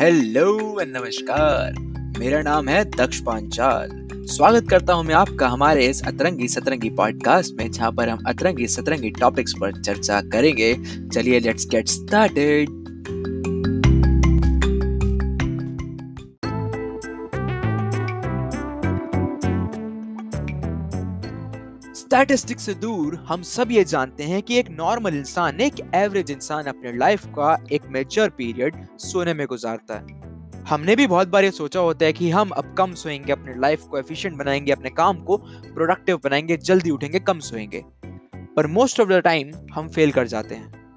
[0.00, 1.72] Hello and नमस्कार।
[2.18, 7.54] मेरा नाम है दक्ष पांचाल। स्वागत करता हूँ मैं आपका हमारे इस अतरंगी सतरंगी पॉडकास्ट
[7.54, 10.74] में, जहाँ पर हम अतरंगी सतरंगी टॉपिक्स पर चर्चा करेंगे।
[11.14, 12.79] चलिए लेट्स गेट स्टार्टेड
[22.10, 26.64] स्टैटिस्टिक्स से दूर, हम सब ये जानते हैं कि एक नॉर्मल इंसान, एक एवरेज इंसान
[26.64, 30.06] अपने लाइफ का एक मेच्योर पीरियड सोने में गुजारता है।
[30.64, 33.82] हमने भी बहुत बार ये सोचा होता है कि हम अब कम सोएँगे, अपने लाइफ
[33.82, 37.84] को एफिशिएंट बनाएँगे, अपने काम को प्रोडक्टिव बनाएँगे, जल्दी उठेंगे, कम सोएँगे।
[38.36, 40.92] पर मोस्ट ऑफ़ द टाइम हम फेल कर जाते हैं।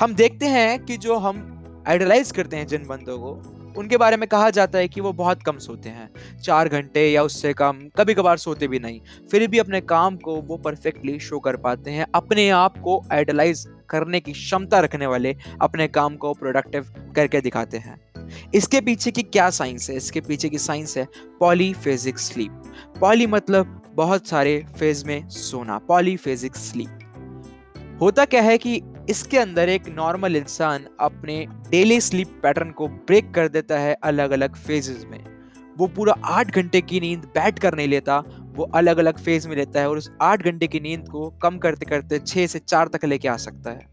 [0.00, 4.28] हम देखते हैं कि जो हम आइडलाइज करते हैं जिन बंदों को उनके बारे में
[4.28, 8.14] कहा जाता है कि वो बहुत कम सोते हैं। चार घंटे या उससे कम कभी
[8.14, 12.06] कभार सोते भी नहीं। फिर भी अपने काम को वो परफेक्टली शो कर पाते हैं।
[12.14, 17.78] अपने आप को आइडलाइज करने की क्षमता रखने वाले अपने काम को प्रोडक्टिव करके दिखाते
[17.78, 18.00] हैं।
[18.54, 19.96] इसके पीछे की क्या साइंस है?
[19.96, 21.06] इसके पीछे की साइंस है
[21.40, 22.62] पॉलीफेजिक स्लीप
[23.00, 26.98] पॉली मतलब बहुत सारे फ़ेज़ में सोना पॉलीफेजिक स्लीप
[28.00, 28.80] होता क्या है कि
[29.10, 34.30] इसके अंदर एक नॉर्मल इंसान अपने डेली स्लीप पैटर्न को ब्रेक कर देता है अलग
[34.30, 35.24] अलग फेजेस में।
[35.78, 39.56] वो पूरा आठ घंटे की नींद बैठ कर नहीं लेता, वो अलग अलग फ़ेज़ में
[39.56, 42.88] लेता है और उस आठ घंटे की नींद को कम करते करते छः से चार
[42.88, 43.90] तक लेके आ सकता है।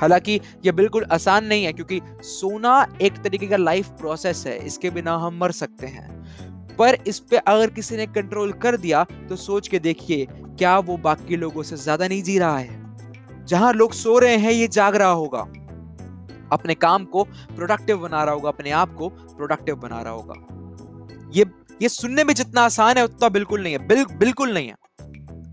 [0.00, 4.90] हालाँकि ये बिल्कुल आसान नहीं है क्योंकि सोना एक तरीके का लाइफ प्रोसेस है, इसके
[4.90, 9.36] बिना हम मर सकते हैं। पर इस पे अगर किसी ने कंट्रोल कर दिया तो
[9.36, 12.85] सोच के देखिए, क्या वो बाकी लोगों से ज़्यादा नहीं जी रहा है?
[13.48, 15.40] जहाँ लोग सो रहे हैं ये जाग रहा होगा।
[16.52, 20.34] अपने काम को प्रोडक्टिव बना रहा होगा अपने आप को प्रोडक्टिव बना रहा होगा।
[21.34, 21.44] ये
[21.82, 24.74] ये सुनने में जितना आसान है उतना बिल्कुल नहीं है। बिल, बिल्कुल नहीं है।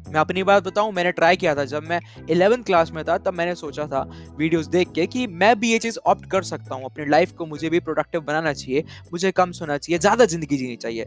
[0.07, 1.99] मैं अपनी बात बताऊँ मैंने ट्राई किया था। जब मैं
[2.29, 4.01] इलेवेंथ क्लास में था तब मैंने सोचा था
[4.37, 7.45] वीडियोस देख के कि मैं भी ये चीज़ ऑप्ट कर सकता हूँ। अपनी लाइफ को
[7.45, 8.83] मुझे भी प्रोडक्टिव बनाना चाहिए
[9.13, 11.05] मुझे कम सोना चाहिए ज़्यादा ज़िंदगी जीनी चाहिए।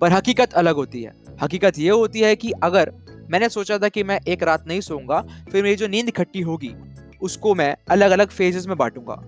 [0.00, 2.92] पर हकीकत अलग होती है। हकीकत ये होती है कि अगर
[3.30, 5.20] मैंने सोचा था कि मैं एक रात नहीं सोऊँगा,
[5.52, 6.74] फिर मेरी जो नींद इकट्ठी होगी,
[7.22, 9.22] उसको मैं अलग अलग फेजेस में बांटूँगा।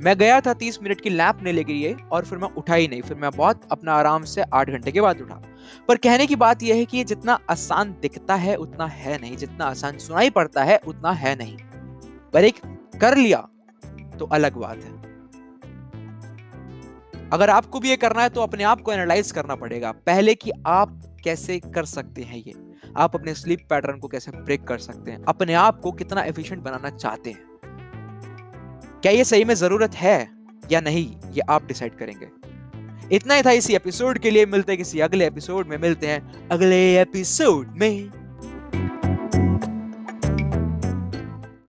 [0.00, 2.88] मैं गया था तीस मिनट की लैप ने लेके लिए और फिर मैं उठा ही
[2.88, 5.42] नहीं, फिर मैं बहुत अपना आराम से आठ घंटे के बाद उठा।
[5.88, 9.64] पर कहने की बात यह है कि जितना आसान दिखता है, उतना है नहीं। जितना
[9.64, 11.56] आसान सुनाई पड़ता है, उतना है नहीं।
[12.32, 12.60] पर एक
[13.00, 13.46] कर लिया
[14.18, 14.98] तो अलग बात है।
[17.30, 20.50] अगर आपको भी ये करना है तो अपने आप को एनालाइज करना पड़ेगा। पहले कि
[20.66, 22.69] आप कैसे कर सकते हैं ये?
[22.96, 25.24] आप अपने स्लीप पैटर्न को कैसे ब्रेक कर सकते हैं?
[25.24, 27.44] अपने आप को कितना एफिशिएंट बनाना चाहते हैं?
[29.02, 30.30] क्या ये सही में ज़रूरत है
[30.72, 32.28] या नहीं, ये आप डिसाइड करेंगे।
[33.16, 36.48] इतना ही था इसी एपिसोड के लिए, मिलते हैं किसी अगले एपिसोड में, मिलते हैं
[36.48, 38.19] अगले एपिसोड में।